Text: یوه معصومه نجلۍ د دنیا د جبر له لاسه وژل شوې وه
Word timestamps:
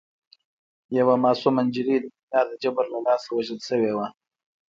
یوه 0.97 1.15
معصومه 1.23 1.61
نجلۍ 1.67 1.97
د 2.01 2.05
دنیا 2.05 2.39
د 2.49 2.51
جبر 2.61 2.85
له 2.93 2.99
لاسه 3.05 3.27
وژل 3.31 3.59
شوې 3.67 3.91
وه 3.97 4.07